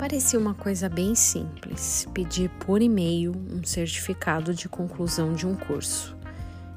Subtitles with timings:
[0.00, 6.16] Parecia uma coisa bem simples, pedir por e-mail um certificado de conclusão de um curso.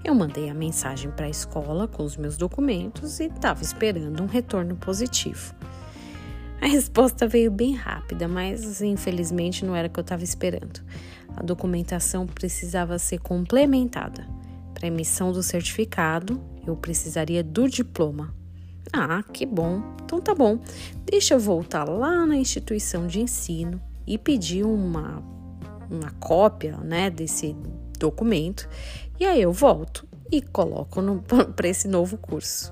[0.04, 4.26] Eu mandei a mensagem para a escola com os meus documentos e estava esperando um
[4.26, 5.56] retorno positivo.
[6.60, 10.82] A resposta veio bem rápida, mas infelizmente não era o que eu estava esperando.
[11.34, 14.28] A documentação precisava ser complementada.
[14.74, 18.36] Para emissão do certificado, eu precisaria do diploma.
[18.92, 19.82] Ah, que bom.
[20.04, 20.60] Então tá bom.
[21.06, 25.24] Deixa eu voltar lá na instituição de ensino e pedir uma,
[25.90, 27.56] uma cópia, né, desse
[27.98, 28.68] documento.
[29.20, 31.02] E aí eu volto e coloco
[31.56, 32.72] para esse novo curso.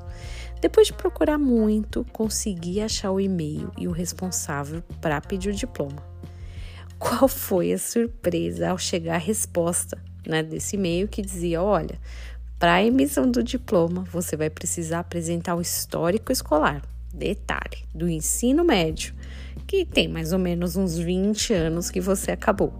[0.59, 6.03] Depois de procurar muito, consegui achar o e-mail e o responsável para pedir o diploma.
[7.00, 9.98] Qual foi a surpresa ao chegar a resposta
[10.28, 12.00] né, desse e-mail que dizia: olha,
[12.62, 18.64] para a emissão do diploma, você vai precisar apresentar o histórico escolar, detalhe, do ensino
[18.64, 19.16] médio,
[19.66, 22.72] que tem mais ou menos uns 20 anos que você acabou.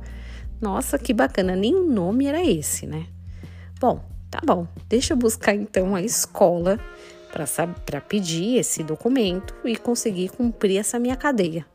[0.62, 3.08] Nossa, que bacana, nem o nome era esse, né?
[3.80, 6.80] Bom, tá bom, deixa eu buscar então a escola
[7.84, 11.66] para pedir esse documento e conseguir cumprir essa minha cadeia.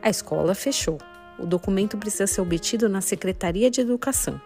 [0.00, 0.96] A escola fechou.
[1.38, 4.40] O documento precisa ser obtido na Secretaria de Educação.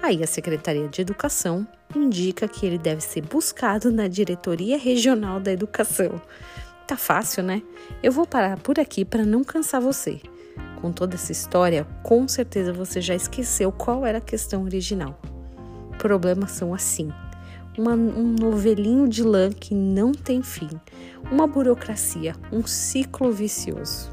[0.00, 5.50] Aí a Secretaria de Educação indica que ele deve ser buscado na Diretoria Regional da
[5.50, 6.22] Educação.
[6.86, 7.62] Tá fácil, né?
[8.02, 10.20] Eu vou parar por aqui para não cansar você.
[10.80, 15.20] Com toda essa história, com certeza você já esqueceu qual era a questão original.
[15.98, 17.12] Problemas são assim.
[17.76, 20.70] Uma, um novelinho de lã que não tem fim,
[21.30, 24.10] uma burocracia, um ciclo vicioso.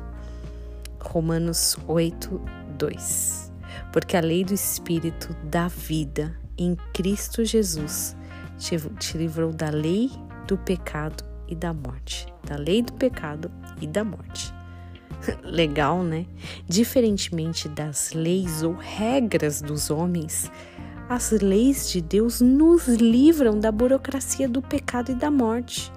[0.99, 2.41] Romanos 8,
[2.77, 3.54] 2
[3.91, 8.15] porque a lei do Espírito da vida em Cristo Jesus
[8.57, 10.11] te, te livrou da lei
[10.47, 12.27] do pecado e da morte.
[12.43, 13.51] Da lei do pecado
[13.81, 14.53] e da morte.
[15.43, 16.25] Legal, né?
[16.67, 20.51] Diferentemente das leis ou regras dos homens,
[21.09, 25.91] as leis de Deus nos livram da burocracia do pecado e da morte.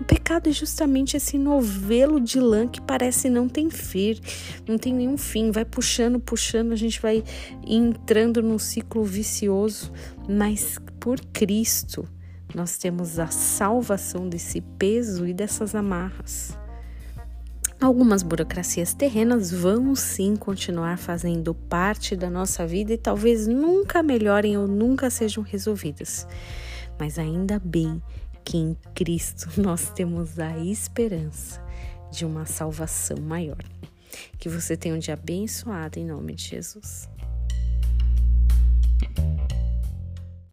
[0.00, 4.18] O pecado é justamente esse novelo de lã que parece não tem fim,
[4.66, 7.22] não tem nenhum fim, vai puxando, puxando, a gente vai
[7.64, 9.92] entrando num ciclo vicioso,
[10.28, 12.08] mas por Cristo
[12.54, 16.56] nós temos a salvação desse peso e dessas amarras.
[17.80, 24.56] Algumas burocracias terrenas vão sim continuar fazendo parte da nossa vida e talvez nunca melhorem
[24.56, 26.26] ou nunca sejam resolvidas.
[26.98, 28.00] Mas ainda bem
[28.44, 31.64] que em Cristo nós temos a esperança
[32.10, 33.62] de uma salvação maior.
[34.38, 37.08] Que você tenha um dia abençoado em nome de Jesus.